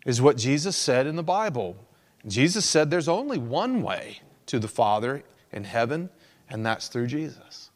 is 0.04 0.20
what 0.20 0.36
Jesus 0.36 0.76
said 0.76 1.06
in 1.06 1.16
the 1.16 1.22
Bible. 1.22 1.78
Jesus 2.26 2.66
said 2.66 2.90
there's 2.90 3.08
only 3.08 3.38
one 3.38 3.84
way 3.84 4.22
to 4.48 4.58
the 4.58 4.68
Father 4.68 5.22
in 5.52 5.64
heaven, 5.64 6.10
and 6.50 6.66
that's 6.66 6.88
through 6.88 7.06
Jesus. 7.06 7.70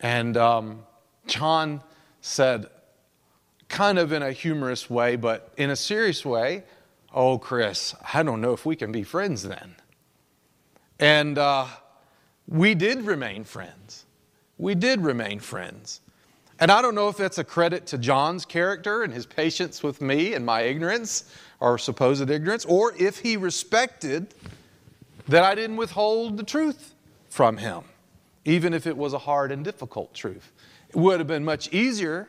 And 0.00 0.36
um, 0.36 0.84
John 1.26 1.80
said, 2.20 2.66
kind 3.70 3.98
of 3.98 4.12
in 4.12 4.22
a 4.22 4.32
humorous 4.32 4.90
way, 4.90 5.16
but 5.16 5.54
in 5.56 5.70
a 5.70 5.76
serious 5.76 6.26
way, 6.26 6.64
Oh, 7.10 7.38
Chris, 7.38 7.94
I 8.12 8.22
don't 8.22 8.42
know 8.42 8.52
if 8.52 8.66
we 8.66 8.76
can 8.76 8.92
be 8.92 9.02
friends 9.02 9.44
then. 9.44 9.76
And 10.98 11.38
uh, 11.38 11.66
we 12.48 12.74
did 12.74 13.02
remain 13.02 13.44
friends. 13.44 14.06
We 14.58 14.74
did 14.74 15.00
remain 15.00 15.40
friends. 15.40 16.00
And 16.58 16.70
I 16.70 16.80
don't 16.80 16.94
know 16.94 17.08
if 17.08 17.18
that's 17.18 17.38
a 17.38 17.44
credit 17.44 17.86
to 17.88 17.98
John's 17.98 18.46
character 18.46 19.02
and 19.02 19.12
his 19.12 19.26
patience 19.26 19.82
with 19.82 20.00
me 20.00 20.32
and 20.32 20.46
my 20.46 20.62
ignorance 20.62 21.30
or 21.60 21.76
supposed 21.76 22.30
ignorance, 22.30 22.64
or 22.64 22.94
if 22.98 23.18
he 23.18 23.36
respected 23.36 24.34
that 25.28 25.44
I 25.44 25.54
didn't 25.54 25.76
withhold 25.76 26.36
the 26.36 26.42
truth 26.42 26.94
from 27.28 27.58
him, 27.58 27.82
even 28.44 28.72
if 28.72 28.86
it 28.86 28.96
was 28.96 29.12
a 29.12 29.18
hard 29.18 29.52
and 29.52 29.64
difficult 29.64 30.14
truth. 30.14 30.52
It 30.88 30.96
would 30.96 31.18
have 31.18 31.26
been 31.26 31.44
much 31.44 31.72
easier 31.72 32.28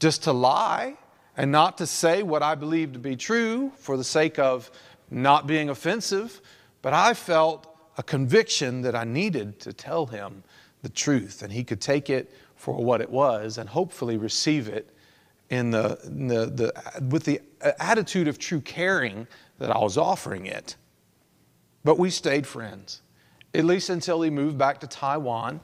just 0.00 0.24
to 0.24 0.32
lie 0.32 0.96
and 1.36 1.52
not 1.52 1.78
to 1.78 1.86
say 1.86 2.22
what 2.24 2.42
I 2.42 2.56
believed 2.56 2.94
to 2.94 2.98
be 2.98 3.14
true 3.14 3.70
for 3.76 3.96
the 3.96 4.04
sake 4.04 4.38
of 4.38 4.70
not 5.10 5.46
being 5.46 5.68
offensive, 5.68 6.40
but 6.82 6.92
I 6.92 7.14
felt 7.14 7.67
a 7.98 8.02
conviction 8.02 8.80
that 8.82 8.94
I 8.94 9.04
needed 9.04 9.58
to 9.60 9.72
tell 9.72 10.06
him 10.06 10.44
the 10.82 10.88
truth, 10.88 11.42
and 11.42 11.52
he 11.52 11.64
could 11.64 11.80
take 11.80 12.08
it 12.08 12.32
for 12.56 12.74
what 12.76 13.00
it 13.00 13.10
was 13.10 13.58
and 13.58 13.68
hopefully 13.68 14.16
receive 14.16 14.68
it 14.68 14.88
in 15.50 15.72
the, 15.72 15.98
in 16.04 16.28
the, 16.28 16.46
the, 16.46 17.02
with 17.10 17.24
the 17.24 17.40
attitude 17.80 18.28
of 18.28 18.38
true 18.38 18.60
caring 18.60 19.26
that 19.58 19.70
I 19.70 19.78
was 19.78 19.98
offering 19.98 20.46
it. 20.46 20.76
But 21.84 21.98
we 21.98 22.10
stayed 22.10 22.46
friends, 22.46 23.02
at 23.52 23.64
least 23.64 23.90
until 23.90 24.22
he 24.22 24.30
moved 24.30 24.58
back 24.58 24.78
to 24.80 24.86
Taiwan. 24.86 25.60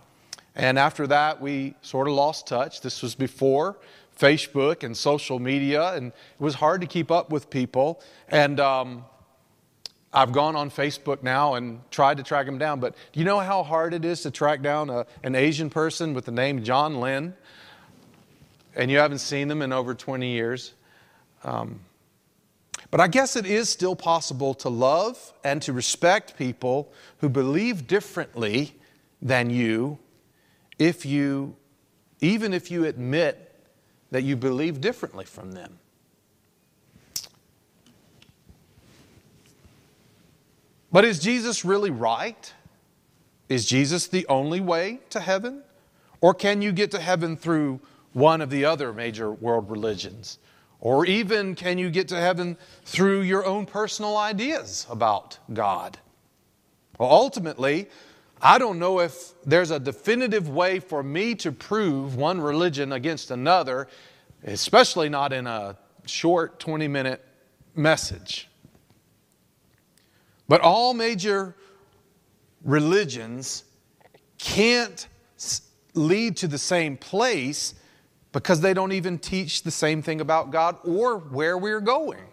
And 0.57 0.79
after 0.79 1.07
that, 1.09 1.41
we 1.41 1.75
sort 1.83 2.09
of 2.09 2.15
lost 2.15 2.47
touch. 2.47 2.81
This 2.81 3.03
was 3.03 3.15
before 3.15 3.77
Facebook 4.19 4.83
and 4.85 4.97
social 4.97 5.39
media, 5.39 5.93
and 5.95 6.09
it 6.09 6.43
was 6.43 6.55
hard 6.55 6.81
to 6.81 6.87
keep 6.87 7.11
up 7.11 7.31
with 7.31 7.51
people. 7.51 8.01
And 8.29 8.61
um, 8.61 9.05
I've 10.15 10.33
gone 10.33 10.55
on 10.55 10.71
Facebook 10.71 11.23
now 11.23 11.55
and 11.55 11.81
tried 11.91 12.19
to 12.19 12.23
track 12.23 12.47
him 12.47 12.57
down. 12.57 12.79
But 12.79 12.95
do 13.13 13.19
you 13.19 13.27
know 13.27 13.41
how 13.41 13.65
hard 13.65 13.93
it 13.95 14.05
is 14.05 14.23
to 14.23 14.31
track 14.31 14.63
down 14.63 14.89
a, 14.89 15.07
an 15.25 15.35
Asian 15.35 15.71
person 15.71 16.15
with 16.15 16.25
the 16.25 16.33
name 16.33 16.63
John 16.63 17.01
Lin? 17.01 17.35
And 18.77 18.91
you 18.91 18.99
haven't 18.99 19.19
seen 19.19 19.49
them 19.49 19.61
in 19.61 19.73
over 19.73 19.95
20 19.95 20.31
years. 20.31 20.73
Um, 21.43 21.81
but 22.91 23.01
I 23.01 23.09
guess 23.09 23.35
it 23.35 23.45
is 23.45 23.69
still 23.69 23.97
possible 23.97 24.55
to 24.55 24.69
love 24.69 25.33
and 25.43 25.61
to 25.63 25.73
respect 25.73 26.39
people 26.39 26.93
who 27.19 27.29
believe 27.29 27.89
differently 27.89 28.77
than 29.21 29.51
you 29.51 29.99
if 30.79 31.05
you, 31.05 31.57
even 32.21 32.55
if 32.55 32.71
you 32.71 32.85
admit 32.85 33.51
that 34.13 34.23
you 34.23 34.37
believe 34.37 34.81
differently 34.81 35.25
from 35.25 35.53
them. 35.53 35.79
But 40.95 41.05
is 41.05 41.19
Jesus 41.19 41.65
really 41.65 41.91
right? 41.91 42.55
Is 43.49 43.67
Jesus 43.67 44.07
the 44.07 44.29
only 44.29 44.61
way 44.61 45.01
to 45.11 45.19
heaven? 45.19 45.65
Or 46.21 46.35
can 46.35 46.63
you 46.63 46.71
get 46.71 46.93
to 46.93 47.01
heaven 47.01 47.37
through 47.37 47.81
one 48.13 48.41
of 48.41 48.49
the 48.49 48.65
other 48.65 48.93
major 48.93 49.33
world 49.33 49.73
religions? 49.73 50.39
Or 50.79 51.05
even 51.05 51.57
can 51.57 51.79
you 51.79 51.91
get 51.91 52.07
to 52.09 52.17
heaven 52.17 52.57
through 52.85 53.23
your 53.23 53.45
own 53.45 53.67
personal 53.67 54.17
ideas 54.17 54.87
about 54.89 55.37
God? 55.53 55.99
Well, 56.97 57.11
ultimately, 57.11 57.89
I 58.41 58.59
don't 58.59 58.79
know 58.79 59.01
if 59.01 59.33
there's 59.45 59.73
a 59.73 59.81
definitive 59.81 60.49
way 60.49 60.79
for 60.79 61.03
me 61.03 61.35
to 61.35 61.51
prove 61.51 62.15
one 62.15 62.41
religion 62.41 62.93
against 62.93 63.33
another, 63.33 63.89
especially 64.45 65.09
not 65.09 65.33
in 65.33 65.49
a 65.49 65.77
short 66.07 66.61
20 66.61 66.87
minute 66.87 67.25
message. 67.75 68.49
But 70.49 70.61
all 70.61 70.95
major 70.95 71.57
religions 72.63 73.65
can't 74.39 75.09
lead 75.95 76.37
to 76.39 76.49
the 76.49 76.59
same 76.59 76.97
place 76.97 77.75
because 78.33 78.61
they 78.61 78.75
don't 78.75 78.93
even 78.93 79.19
teach 79.19 79.63
the 79.63 79.71
same 79.71 80.03
thing 80.03 80.21
about 80.21 80.51
God 80.51 80.77
or 80.85 81.19
where 81.19 81.57
we're 81.57 81.81
going. 81.81 82.25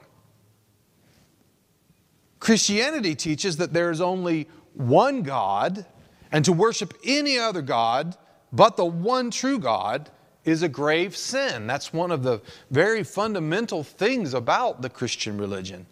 Christianity 2.40 3.14
teaches 3.16 3.58
that 3.58 3.72
there 3.72 3.92
is 3.92 4.02
only 4.02 4.50
one 4.74 5.22
God, 5.22 5.86
and 6.32 6.44
to 6.46 6.54
worship 6.54 6.94
any 7.06 7.38
other 7.38 7.62
God 7.62 8.18
but 8.54 8.76
the 8.76 8.86
one 8.86 9.32
true 9.32 9.60
God 9.60 10.10
is 10.44 10.64
a 10.64 10.70
grave 10.70 11.16
sin. 11.16 11.68
That's 11.68 11.94
one 11.94 12.12
of 12.12 12.24
the 12.24 12.42
very 12.70 13.04
fundamental 13.04 13.84
things 13.84 14.34
about 14.34 14.82
the 14.82 14.90
Christian 14.90 15.38
religion. 15.38 15.86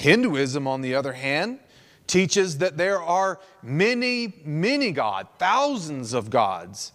Hinduism, 0.00 0.66
on 0.66 0.80
the 0.80 0.94
other 0.94 1.12
hand, 1.12 1.60
teaches 2.06 2.58
that 2.58 2.76
there 2.76 3.00
are 3.00 3.38
many, 3.62 4.34
many 4.44 4.92
gods, 4.92 5.28
thousands 5.38 6.12
of 6.12 6.30
gods 6.30 6.92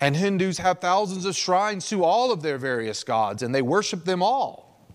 and 0.00 0.16
Hindus 0.16 0.58
have 0.58 0.80
thousands 0.80 1.24
of 1.24 1.34
shrines 1.34 1.88
to 1.88 2.04
all 2.04 2.30
of 2.30 2.42
their 2.42 2.58
various 2.58 3.04
gods, 3.04 3.42
and 3.42 3.54
they 3.54 3.62
worship 3.62 4.04
them 4.04 4.22
all. 4.22 4.86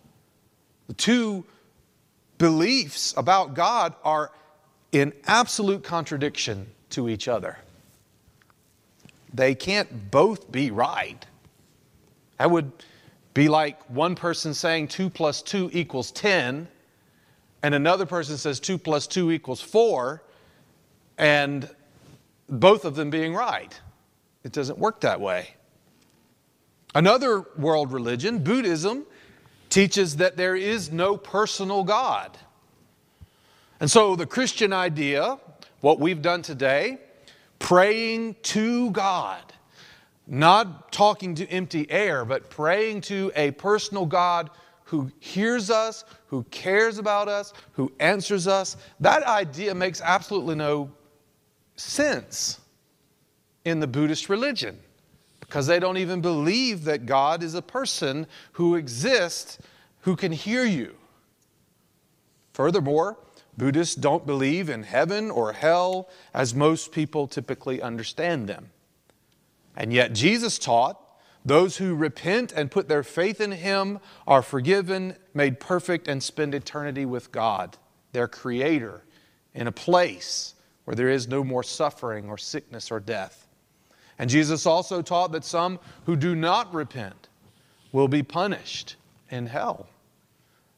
The 0.87 0.93
two 0.93 1.45
beliefs 2.37 3.13
about 3.17 3.55
God 3.55 3.95
are 4.03 4.31
in 4.91 5.13
absolute 5.25 5.83
contradiction 5.83 6.67
to 6.91 7.09
each 7.09 7.27
other. 7.27 7.57
They 9.33 9.55
can't 9.55 10.11
both 10.11 10.51
be 10.51 10.69
right. 10.69 11.25
That 12.37 12.51
would 12.51 12.71
be 13.33 13.47
like 13.47 13.81
one 13.89 14.15
person 14.15 14.53
saying 14.53 14.89
2 14.89 15.09
plus 15.09 15.41
2 15.41 15.69
equals 15.73 16.11
10, 16.11 16.67
and 17.61 17.75
another 17.75 18.05
person 18.05 18.37
says 18.37 18.59
2 18.59 18.77
plus 18.77 19.07
2 19.07 19.31
equals 19.31 19.61
4, 19.61 20.23
and 21.17 21.69
both 22.47 22.85
of 22.85 22.95
them 22.95 23.09
being 23.09 23.33
right. 23.33 23.79
It 24.43 24.51
doesn't 24.51 24.79
work 24.79 25.01
that 25.01 25.19
way. 25.19 25.49
Another 26.95 27.45
world 27.57 27.91
religion, 27.91 28.43
Buddhism, 28.43 29.05
teaches 29.69 30.17
that 30.17 30.37
there 30.37 30.55
is 30.55 30.91
no 30.91 31.17
personal 31.17 31.83
God. 31.83 32.37
And 33.79 33.89
so 33.89 34.15
the 34.15 34.25
Christian 34.25 34.73
idea, 34.73 35.37
what 35.81 35.99
we've 35.99 36.21
done 36.21 36.41
today, 36.41 36.97
praying 37.59 38.35
to 38.43 38.91
God, 38.91 39.41
not 40.25 40.91
talking 40.91 41.35
to 41.35 41.47
empty 41.47 41.89
air, 41.91 42.25
but 42.25 42.49
praying 42.49 43.01
to 43.01 43.31
a 43.35 43.51
personal 43.51 44.05
God 44.05 44.49
who 44.85 45.11
hears 45.19 45.69
us, 45.69 46.03
who 46.29 46.43
cares 46.51 46.99
about 46.99 47.27
us, 47.27 47.53
who 47.73 47.91
answers 47.99 48.47
us, 48.47 48.77
that 48.99 49.23
idea 49.23 49.73
makes 49.73 49.99
absolutely 49.99 50.53
no 50.53 50.91
sense 51.75 52.59
in 53.65 53.79
the 53.79 53.87
Buddhist 53.87 54.29
religion 54.29 54.77
because 55.39 55.65
they 55.65 55.79
don't 55.79 55.97
even 55.97 56.21
believe 56.21 56.83
that 56.83 57.07
God 57.07 57.41
is 57.41 57.55
a 57.55 57.63
person 57.63 58.27
who 58.53 58.75
exists 58.75 59.57
who 60.01 60.15
can 60.15 60.31
hear 60.31 60.63
you. 60.63 60.95
Furthermore, 62.53 63.17
Buddhists 63.57 63.95
don't 63.95 64.27
believe 64.27 64.69
in 64.69 64.83
heaven 64.83 65.31
or 65.31 65.53
hell 65.53 66.09
as 66.33 66.53
most 66.53 66.91
people 66.91 67.27
typically 67.27 67.81
understand 67.81 68.47
them. 68.47 68.69
And 69.75 69.91
yet, 69.91 70.13
Jesus 70.13 70.59
taught 70.59 70.99
those 71.45 71.77
who 71.77 71.95
repent 71.95 72.51
and 72.51 72.69
put 72.69 72.87
their 72.87 73.03
faith 73.03 73.39
in 73.39 73.51
Him 73.51 73.99
are 74.27 74.41
forgiven, 74.41 75.15
made 75.33 75.59
perfect, 75.59 76.07
and 76.07 76.21
spend 76.21 76.53
eternity 76.53 77.05
with 77.05 77.31
God, 77.31 77.77
their 78.11 78.27
Creator, 78.27 79.03
in 79.53 79.67
a 79.67 79.71
place 79.71 80.55
where 80.85 80.95
there 80.95 81.09
is 81.09 81.27
no 81.27 81.43
more 81.43 81.63
suffering 81.63 82.29
or 82.29 82.37
sickness 82.37 82.91
or 82.91 82.99
death. 82.99 83.47
And 84.17 84.29
Jesus 84.29 84.65
also 84.65 85.01
taught 85.01 85.31
that 85.31 85.45
some 85.45 85.79
who 86.05 86.15
do 86.15 86.35
not 86.35 86.73
repent 86.73 87.29
will 87.91 88.07
be 88.07 88.21
punished 88.21 88.97
in 89.31 89.47
hell. 89.47 89.87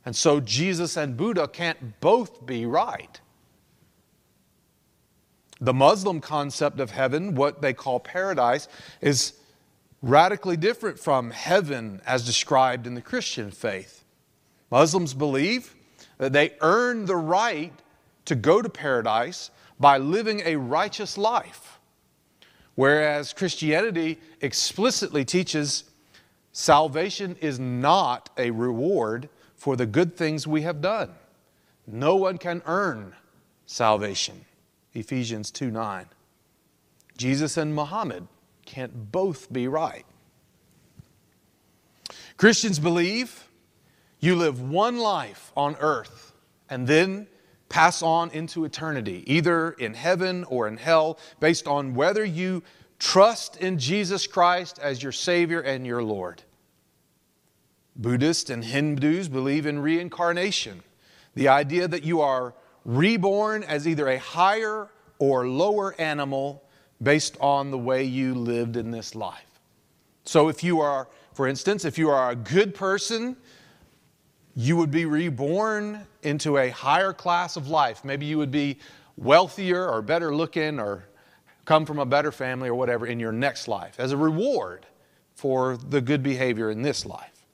And 0.06 0.16
so 0.16 0.40
Jesus 0.40 0.96
and 0.98 1.18
Buddha 1.18 1.48
can't 1.48 2.00
both 2.00 2.46
be 2.46 2.66
right. 2.66 3.20
The 5.60 5.74
Muslim 5.74 6.22
concept 6.22 6.80
of 6.80 6.92
heaven, 6.92 7.36
what 7.36 7.62
they 7.62 7.74
call 7.74 8.00
paradise, 8.00 8.68
is 9.00 9.34
radically 10.02 10.58
different 10.58 11.00
from 11.00 11.32
heaven 11.32 12.02
as 12.06 12.26
described 12.26 12.88
in 12.88 12.96
the 12.96 13.02
Christian 13.02 13.52
faith. 13.52 14.04
Muslims 14.70 15.14
believe 15.14 15.76
that 16.18 16.34
they 16.34 16.54
earn 16.62 17.06
the 17.06 17.16
right 17.16 17.74
to 18.26 18.36
go 18.36 18.62
to 18.62 18.70
paradise 18.70 19.52
by 19.80 19.98
living 19.98 20.42
a 20.46 20.56
righteous 20.56 21.18
life. 21.18 21.80
Whereas 22.76 23.34
Christianity 23.34 24.20
explicitly 24.40 25.26
teaches 25.26 25.84
salvation 26.54 27.36
is 27.42 27.60
not 27.60 28.30
a 28.38 28.52
reward 28.52 29.30
for 29.56 29.76
the 29.76 29.86
good 29.86 30.16
things 30.16 30.48
we 30.48 30.62
have 30.62 30.82
done. 30.82 31.12
No 31.86 32.16
one 32.16 32.38
can 32.38 32.62
earn 32.66 33.14
salvation. 33.66 34.46
Ephesians 34.94 35.52
2 35.52 35.72
9. 35.72 36.06
Jesus 37.18 37.58
and 37.58 37.76
Muhammad 37.76 38.28
can't 38.72 39.12
both 39.12 39.52
be 39.52 39.68
right. 39.68 40.06
Christians 42.38 42.80
believe 42.80 43.50
you 44.22 44.34
live 44.36 44.62
one 44.62 44.98
life 44.98 45.52
on 45.58 45.76
earth 45.82 46.32
and 46.70 46.88
then 46.88 47.28
pass 47.68 48.02
on 48.02 48.30
into 48.32 48.64
eternity, 48.64 49.26
either 49.28 49.72
in 49.72 49.94
heaven 49.94 50.46
or 50.46 50.70
in 50.70 50.78
hell, 50.78 51.20
based 51.42 51.68
on 51.68 51.96
whether 51.96 52.24
you 52.24 52.64
trust 52.98 53.58
in 53.58 53.78
Jesus 53.78 54.26
Christ 54.26 54.80
as 54.80 55.04
your 55.04 55.12
Savior 55.12 55.60
and 55.60 55.86
your 55.86 56.02
Lord. 56.02 56.42
Buddhists 57.98 58.50
and 58.50 58.64
Hindus 58.64 59.28
believe 59.28 59.66
in 59.66 59.80
reincarnation, 59.80 60.82
the 61.36 61.50
idea 61.50 61.90
that 61.90 62.06
you 62.06 62.22
are 62.22 62.54
reborn 62.86 63.64
as 63.64 63.86
either 63.86 64.08
a 64.08 64.18
higher 64.18 64.88
or 65.20 65.48
lower 65.50 65.94
animal 66.00 66.64
based 67.02 67.38
on 67.40 67.72
the 67.72 67.78
way 67.78 68.04
you 68.04 68.36
lived 68.36 68.78
in 68.78 68.92
this 68.92 69.16
life. 69.16 69.60
So, 70.24 70.50
if 70.50 70.64
you 70.64 70.82
are, 70.82 71.08
for 71.34 71.48
instance, 71.48 71.86
if 71.86 71.98
you 71.98 72.10
are 72.10 72.32
a 72.32 72.36
good 72.36 72.76
person, 72.76 73.36
you 74.56 74.78
would 74.78 74.92
be 74.92 75.06
reborn 75.06 76.06
into 76.24 76.58
a 76.58 76.70
higher 76.70 77.14
class 77.14 77.56
of 77.56 77.68
life. 77.68 78.04
Maybe 78.06 78.26
you 78.26 78.38
would 78.38 78.52
be 78.52 78.78
wealthier 79.18 79.88
or 79.88 80.02
better 80.02 80.36
looking 80.36 80.80
or 80.80 81.06
come 81.66 81.86
from 81.86 82.00
a 82.00 82.06
better 82.06 82.32
family 82.32 82.70
or 82.70 82.76
whatever 82.76 83.06
in 83.06 83.20
your 83.20 83.32
next 83.32 83.68
life 83.68 83.96
as 84.00 84.12
a 84.12 84.18
reward 84.18 84.86
for 85.36 85.78
the 85.78 86.02
good 86.02 86.22
behavior 86.22 86.70
in 86.70 86.82
this 86.82 87.06
life. 87.06 87.46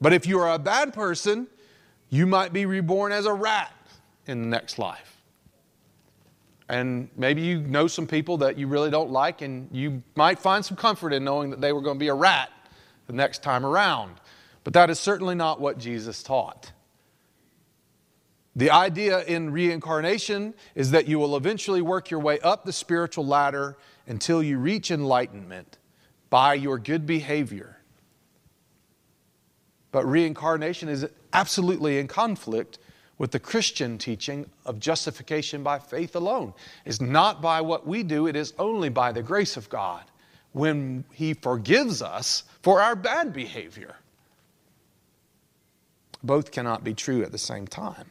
But 0.00 0.12
if 0.12 0.26
you 0.26 0.38
are 0.38 0.54
a 0.54 0.58
bad 0.58 0.92
person, 0.92 1.48
you 2.08 2.26
might 2.26 2.52
be 2.52 2.66
reborn 2.66 3.12
as 3.12 3.26
a 3.26 3.32
rat 3.32 3.72
in 4.26 4.42
the 4.42 4.48
next 4.48 4.78
life. 4.78 5.15
And 6.68 7.08
maybe 7.16 7.42
you 7.42 7.60
know 7.60 7.86
some 7.86 8.06
people 8.06 8.38
that 8.38 8.58
you 8.58 8.66
really 8.66 8.90
don't 8.90 9.10
like, 9.10 9.40
and 9.42 9.68
you 9.70 10.02
might 10.16 10.38
find 10.38 10.64
some 10.64 10.76
comfort 10.76 11.12
in 11.12 11.22
knowing 11.22 11.50
that 11.50 11.60
they 11.60 11.72
were 11.72 11.80
going 11.80 11.96
to 11.96 12.00
be 12.00 12.08
a 12.08 12.14
rat 12.14 12.50
the 13.06 13.12
next 13.12 13.42
time 13.42 13.64
around. 13.64 14.16
But 14.64 14.72
that 14.72 14.90
is 14.90 14.98
certainly 14.98 15.36
not 15.36 15.60
what 15.60 15.78
Jesus 15.78 16.22
taught. 16.24 16.72
The 18.56 18.70
idea 18.70 19.22
in 19.24 19.50
reincarnation 19.50 20.54
is 20.74 20.90
that 20.92 21.06
you 21.06 21.18
will 21.18 21.36
eventually 21.36 21.82
work 21.82 22.10
your 22.10 22.20
way 22.20 22.40
up 22.40 22.64
the 22.64 22.72
spiritual 22.72 23.26
ladder 23.26 23.76
until 24.06 24.42
you 24.42 24.58
reach 24.58 24.90
enlightenment 24.90 25.78
by 26.30 26.54
your 26.54 26.78
good 26.78 27.06
behavior. 27.06 27.76
But 29.92 30.06
reincarnation 30.06 30.88
is 30.88 31.06
absolutely 31.32 31.98
in 31.98 32.08
conflict 32.08 32.78
with 33.18 33.30
the 33.30 33.38
Christian 33.38 33.98
teaching 33.98 34.48
of 34.64 34.78
justification 34.78 35.62
by 35.62 35.78
faith 35.78 36.16
alone. 36.16 36.52
It's 36.84 37.00
not 37.00 37.40
by 37.40 37.60
what 37.60 37.86
we 37.86 38.02
do, 38.02 38.26
it 38.26 38.36
is 38.36 38.52
only 38.58 38.88
by 38.88 39.12
the 39.12 39.22
grace 39.22 39.56
of 39.56 39.68
God 39.68 40.04
when 40.52 41.04
He 41.12 41.34
forgives 41.34 42.02
us 42.02 42.44
for 42.62 42.80
our 42.80 42.94
bad 42.94 43.32
behavior. 43.32 43.96
Both 46.22 46.50
cannot 46.50 46.84
be 46.84 46.94
true 46.94 47.22
at 47.22 47.32
the 47.32 47.38
same 47.38 47.66
time. 47.66 48.10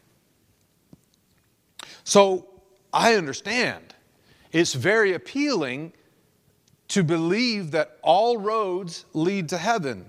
So 2.04 2.48
I 2.94 3.16
understand. 3.16 3.94
It's 4.52 4.74
very 4.74 5.14
appealing 5.14 5.94
to 6.90 7.04
believe 7.04 7.72
that 7.72 7.98
all 8.02 8.38
roads 8.38 9.06
lead 9.14 9.50
to 9.50 9.58
heaven 9.58 10.06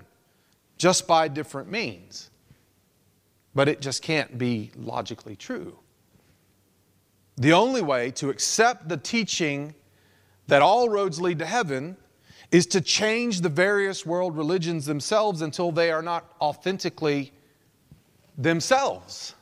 just 0.77 1.07
by 1.07 1.27
different 1.27 1.69
means. 1.69 2.29
But 3.57 3.67
it 3.67 3.81
just 3.81 4.03
can't 4.03 4.37
be 4.37 4.69
logically 4.75 5.35
true. 5.35 5.79
The 7.37 7.53
only 7.53 7.81
way 7.81 8.11
to 8.11 8.29
accept 8.29 8.87
the 8.87 8.97
teaching 8.97 9.73
that 10.45 10.61
all 10.61 10.89
roads 10.89 11.19
lead 11.19 11.39
to 11.39 11.45
heaven 11.47 11.97
is 12.51 12.67
to 12.67 12.81
change 12.81 13.41
the 13.41 13.49
various 13.49 14.05
world 14.05 14.37
religions 14.37 14.85
themselves 14.85 15.41
until 15.41 15.71
they 15.71 15.89
are 15.89 16.03
not 16.03 16.35
authentically 16.39 17.33
themselves. 18.37 19.33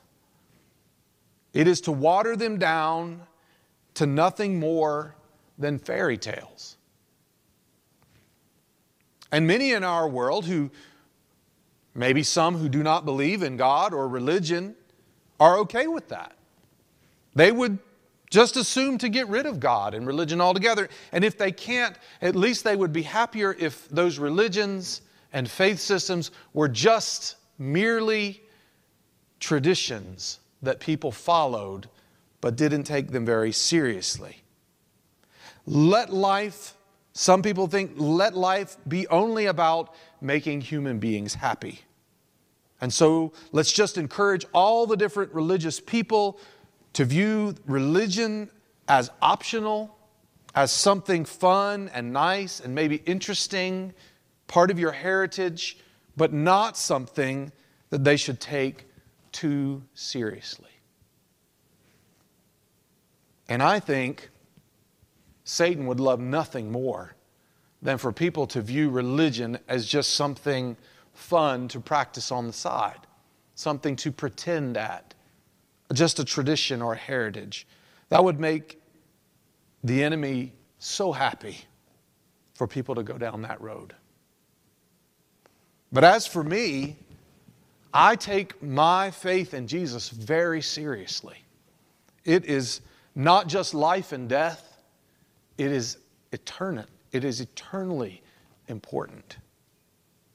It 1.51 1.67
is 1.67 1.81
to 1.81 1.91
water 1.91 2.37
them 2.37 2.57
down 2.57 3.21
to 3.95 4.05
nothing 4.05 4.61
more 4.61 5.17
than 5.57 5.77
fairy 5.77 6.17
tales. 6.17 6.77
And 9.33 9.45
many 9.45 9.73
in 9.73 9.83
our 9.83 10.07
world 10.07 10.45
who, 10.45 10.71
maybe 11.95 12.21
some 12.21 12.57
who 12.57 12.69
do 12.69 12.83
not 12.83 13.05
believe 13.05 13.41
in 13.41 13.57
God 13.57 13.93
or 13.93 14.07
religion, 14.07 14.75
are 15.39 15.57
okay 15.59 15.87
with 15.87 16.09
that. 16.09 16.35
They 17.33 17.51
would 17.51 17.79
just 18.29 18.57
assume 18.57 18.97
to 18.97 19.09
get 19.09 19.27
rid 19.27 19.45
of 19.45 19.59
God 19.59 19.93
and 19.93 20.05
religion 20.05 20.41
altogether. 20.41 20.89
And 21.11 21.23
if 21.23 21.37
they 21.37 21.51
can't, 21.51 21.95
at 22.21 22.35
least 22.35 22.63
they 22.63 22.75
would 22.75 22.91
be 22.91 23.03
happier 23.03 23.55
if 23.57 23.87
those 23.89 24.19
religions 24.19 25.01
and 25.31 25.49
faith 25.49 25.79
systems 25.79 26.31
were 26.53 26.67
just 26.67 27.35
merely 27.57 28.43
traditions 29.39 30.39
that 30.61 30.79
people 30.79 31.11
followed 31.11 31.87
but 32.41 32.55
didn't 32.55 32.83
take 32.83 33.11
them 33.11 33.25
very 33.25 33.51
seriously. 33.51 34.43
Let 35.65 36.13
life, 36.13 36.75
some 37.13 37.41
people 37.41 37.67
think, 37.67 37.93
let 37.95 38.35
life 38.35 38.77
be 38.87 39.07
only 39.07 39.45
about 39.45 39.95
making 40.21 40.61
human 40.61 40.99
beings 40.99 41.33
happy. 41.33 41.84
And 42.81 42.93
so 42.93 43.33
let's 43.51 43.71
just 43.71 43.97
encourage 43.97 44.45
all 44.53 44.85
the 44.85 44.97
different 44.97 45.33
religious 45.33 45.79
people 45.79 46.39
to 46.93 47.05
view 47.05 47.55
religion 47.65 48.49
as 48.87 49.09
optional, 49.21 49.97
as 50.53 50.71
something 50.71 51.25
fun 51.25 51.89
and 51.93 52.13
nice 52.13 52.59
and 52.59 52.75
maybe 52.75 52.97
interesting, 53.05 53.93
part 54.47 54.71
of 54.71 54.79
your 54.79 54.91
heritage, 54.91 55.77
but 56.15 56.33
not 56.33 56.77
something 56.77 57.51
that 57.89 58.03
they 58.03 58.17
should 58.17 58.39
take 58.39 58.85
too 59.31 59.83
seriously. 59.93 60.69
And 63.47 63.61
I 63.61 63.79
think 63.79 64.29
Satan 65.43 65.85
would 65.87 65.99
love 65.99 66.19
nothing 66.19 66.71
more 66.71 67.15
than 67.81 67.97
for 67.97 68.11
people 68.11 68.47
to 68.47 68.61
view 68.61 68.89
religion 68.89 69.59
as 69.67 69.85
just 69.85 70.11
something 70.11 70.75
fun 71.15 71.67
to 71.69 71.79
practice 71.79 72.31
on 72.31 72.47
the 72.47 72.53
side, 72.53 72.99
something 73.55 73.95
to 73.97 74.11
pretend 74.11 74.77
at, 74.77 75.13
just 75.93 76.19
a 76.19 76.25
tradition 76.25 76.81
or 76.81 76.93
a 76.93 76.97
heritage. 76.97 77.65
That 78.09 78.23
would 78.23 78.39
make 78.39 78.79
the 79.83 80.03
enemy 80.03 80.53
so 80.79 81.11
happy 81.11 81.57
for 82.53 82.67
people 82.67 82.95
to 82.95 83.03
go 83.03 83.17
down 83.17 83.41
that 83.43 83.59
road. 83.61 83.93
But 85.91 86.03
as 86.03 86.27
for 86.27 86.43
me, 86.43 86.97
I 87.93 88.15
take 88.15 88.61
my 88.61 89.11
faith 89.11 89.53
in 89.53 89.67
Jesus 89.67 90.09
very 90.09 90.61
seriously. 90.61 91.37
It 92.25 92.45
is 92.45 92.81
not 93.15 93.47
just 93.47 93.73
life 93.73 94.11
and 94.11 94.27
death, 94.27 94.81
it 95.57 95.71
is 95.71 95.97
eternal. 96.31 96.85
It 97.11 97.23
is 97.23 97.39
eternally 97.39 98.21
important. 98.67 99.37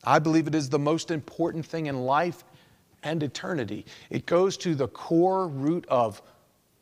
I 0.04 0.18
believe 0.18 0.46
it 0.46 0.54
is 0.54 0.68
the 0.68 0.78
most 0.78 1.10
important 1.10 1.66
thing 1.66 1.86
in 1.86 2.00
life 2.00 2.44
and 3.02 3.22
eternity. 3.22 3.86
It 4.08 4.26
goes 4.26 4.56
to 4.58 4.74
the 4.74 4.88
core 4.88 5.48
root 5.48 5.86
of 5.88 6.22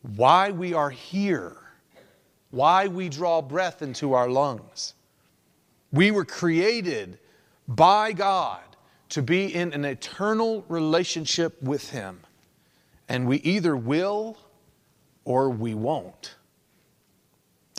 why 0.03 0.51
we 0.51 0.75
are 0.75 0.91
here, 0.91 1.57
why 2.51 2.87
we 2.87 3.09
draw 3.09 3.43
breath 3.43 3.83
into 3.83 4.15
our 4.15 4.29
lungs. 4.29 4.95
We 5.93 6.11
were 6.11 6.25
created 6.25 7.19
by 7.67 8.13
God 8.13 8.61
to 9.11 9.23
be 9.23 9.55
in 9.55 9.73
an 9.73 9.85
eternal 9.85 10.65
relationship 10.69 11.61
with 11.63 11.91
Him. 11.91 12.21
And 13.09 13.27
we 13.27 13.39
either 13.39 13.77
will 13.77 14.37
or 15.25 15.51
we 15.51 15.75
won't. 15.75 16.37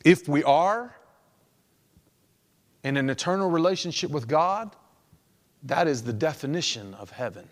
If 0.03 0.27
we 0.27 0.43
are 0.43 0.95
in 2.83 2.97
an 2.97 3.09
eternal 3.09 3.49
relationship 3.49 4.09
with 4.11 4.27
God, 4.27 4.75
that 5.63 5.87
is 5.87 6.03
the 6.03 6.13
definition 6.13 6.93
of 6.95 7.11
heaven. 7.11 7.47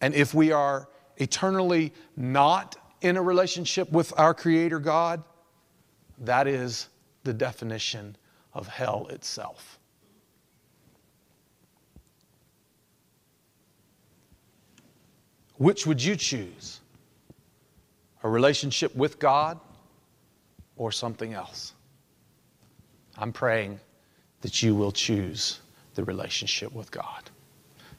And 0.00 0.14
if 0.14 0.34
we 0.34 0.50
are 0.50 0.88
eternally 1.16 1.92
not 2.16 2.76
in 3.00 3.16
a 3.16 3.22
relationship 3.22 3.90
with 3.92 4.12
our 4.18 4.34
Creator 4.34 4.80
God, 4.80 5.22
that 6.18 6.46
is 6.46 6.88
the 7.24 7.32
definition 7.32 8.16
of 8.54 8.66
hell 8.66 9.06
itself. 9.08 9.78
Which 15.56 15.86
would 15.86 16.02
you 16.02 16.16
choose? 16.16 16.80
A 18.24 18.28
relationship 18.28 18.94
with 18.96 19.18
God 19.18 19.60
or 20.76 20.90
something 20.90 21.34
else? 21.34 21.74
I'm 23.16 23.32
praying 23.32 23.78
that 24.40 24.62
you 24.62 24.74
will 24.74 24.90
choose 24.90 25.60
the 25.94 26.04
relationship 26.04 26.72
with 26.72 26.90
God. 26.90 27.31